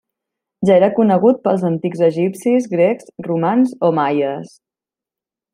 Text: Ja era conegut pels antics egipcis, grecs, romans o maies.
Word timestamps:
Ja 0.67 0.71
era 0.79 0.87
conegut 0.99 1.43
pels 1.43 1.65
antics 1.69 2.01
egipcis, 2.09 2.67
grecs, 2.73 3.13
romans 3.31 3.79
o 3.91 3.95
maies. 4.01 4.59